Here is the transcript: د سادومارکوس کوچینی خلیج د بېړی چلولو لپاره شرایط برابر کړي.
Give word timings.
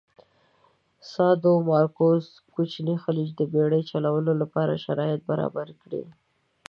د 0.03 0.03
سادومارکوس 1.13 2.25
کوچینی 2.53 2.95
خلیج 3.03 3.29
د 3.35 3.41
بېړی 3.53 3.81
چلولو 3.91 4.31
لپاره 4.41 4.81
شرایط 4.85 5.21
برابر 5.31 5.67
کړي. 5.81 6.03